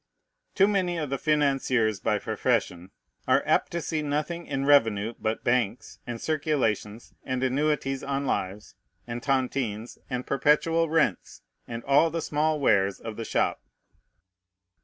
[0.55, 2.89] Too many of the financiers by profession
[3.27, 8.73] are apt to see nothing in revenue but banks, and circulations, and annuities on lives,
[9.05, 13.61] and tontines, and perpetual rents, and all the small wares of the shop.